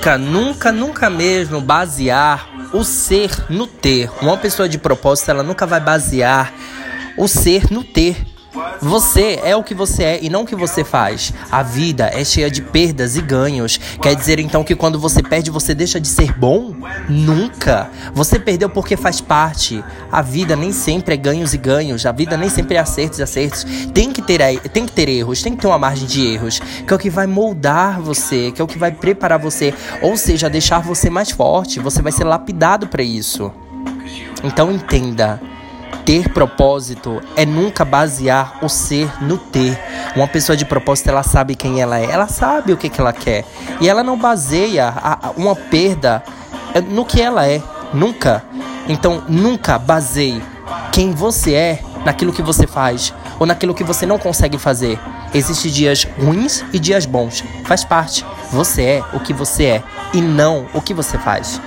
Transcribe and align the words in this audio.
nunca, 0.00 0.16
nunca, 0.16 0.72
nunca 0.72 1.10
mesmo 1.10 1.60
basear 1.60 2.48
o 2.72 2.82
ser 2.82 3.30
no 3.50 3.66
ter. 3.66 4.10
Uma 4.22 4.38
pessoa 4.38 4.66
de 4.66 4.78
propósito, 4.78 5.30
ela 5.30 5.42
nunca 5.42 5.66
vai 5.66 5.78
basear 5.78 6.54
o 7.18 7.28
ser 7.28 7.70
no 7.70 7.84
ter. 7.84 8.16
Você 8.80 9.38
é 9.44 9.54
o 9.54 9.62
que 9.62 9.74
você 9.74 10.02
é 10.02 10.18
e 10.22 10.28
não 10.28 10.42
o 10.42 10.46
que 10.46 10.56
você 10.56 10.82
faz. 10.82 11.32
A 11.50 11.62
vida 11.62 12.10
é 12.12 12.24
cheia 12.24 12.50
de 12.50 12.60
perdas 12.60 13.16
e 13.16 13.20
ganhos. 13.20 13.78
Quer 14.00 14.14
dizer 14.14 14.40
então 14.40 14.64
que 14.64 14.74
quando 14.74 14.98
você 14.98 15.22
perde, 15.22 15.50
você 15.50 15.74
deixa 15.74 16.00
de 16.00 16.08
ser 16.08 16.36
bom? 16.36 16.74
Nunca. 17.08 17.90
Você 18.12 18.38
perdeu 18.38 18.68
porque 18.68 18.96
faz 18.96 19.20
parte. 19.20 19.84
A 20.10 20.22
vida 20.22 20.56
nem 20.56 20.72
sempre 20.72 21.14
é 21.14 21.16
ganhos 21.16 21.54
e 21.54 21.58
ganhos. 21.58 22.04
A 22.06 22.12
vida 22.12 22.36
nem 22.36 22.48
sempre 22.48 22.76
é 22.76 22.80
acertos 22.80 23.18
e 23.18 23.22
acertos. 23.22 23.64
Tem 23.94 24.10
que 24.12 24.22
ter, 24.22 24.40
tem 24.70 24.86
que 24.86 24.92
ter 24.92 25.08
erros, 25.08 25.42
tem 25.42 25.54
que 25.54 25.60
ter 25.60 25.68
uma 25.68 25.78
margem 25.78 26.06
de 26.06 26.26
erros, 26.26 26.58
que 26.58 26.92
é 26.92 26.96
o 26.96 26.98
que 26.98 27.10
vai 27.10 27.26
moldar 27.26 28.00
você, 28.00 28.50
que 28.50 28.60
é 28.60 28.64
o 28.64 28.68
que 28.68 28.78
vai 28.78 28.90
preparar 28.90 29.38
você, 29.38 29.72
ou 30.02 30.16
seja, 30.16 30.50
deixar 30.50 30.80
você 30.80 31.08
mais 31.08 31.30
forte. 31.30 31.78
Você 31.78 32.02
vai 32.02 32.12
ser 32.12 32.24
lapidado 32.24 32.88
para 32.88 33.02
isso. 33.02 33.52
Então 34.42 34.72
entenda 34.72 35.40
ter 36.04 36.28
propósito 36.28 37.20
é 37.36 37.46
nunca 37.46 37.84
basear 37.84 38.58
o 38.62 38.68
ser 38.68 39.10
no 39.22 39.38
ter. 39.38 39.78
Uma 40.16 40.26
pessoa 40.26 40.56
de 40.56 40.64
propósito, 40.64 41.08
ela 41.08 41.22
sabe 41.22 41.54
quem 41.54 41.80
ela 41.80 41.98
é, 41.98 42.04
ela 42.04 42.26
sabe 42.26 42.72
o 42.72 42.76
que, 42.76 42.88
que 42.88 43.00
ela 43.00 43.12
quer. 43.12 43.44
E 43.80 43.88
ela 43.88 44.02
não 44.02 44.18
baseia 44.18 44.88
a, 44.88 45.28
a 45.28 45.30
uma 45.36 45.54
perda 45.54 46.22
no 46.88 47.04
que 47.04 47.20
ela 47.20 47.46
é, 47.46 47.62
nunca. 47.92 48.42
Então, 48.88 49.22
nunca 49.28 49.78
baseie 49.78 50.42
quem 50.92 51.12
você 51.12 51.54
é 51.54 51.82
naquilo 52.04 52.32
que 52.32 52.42
você 52.42 52.66
faz 52.66 53.12
ou 53.38 53.46
naquilo 53.46 53.74
que 53.74 53.84
você 53.84 54.04
não 54.06 54.18
consegue 54.18 54.58
fazer. 54.58 54.98
Existem 55.32 55.70
dias 55.70 56.04
ruins 56.18 56.64
e 56.72 56.78
dias 56.78 57.06
bons. 57.06 57.44
Faz 57.64 57.84
parte. 57.84 58.24
Você 58.50 58.82
é 58.82 59.04
o 59.12 59.20
que 59.20 59.32
você 59.32 59.64
é 59.64 59.82
e 60.12 60.20
não 60.20 60.66
o 60.74 60.80
que 60.80 60.92
você 60.92 61.16
faz. 61.18 61.60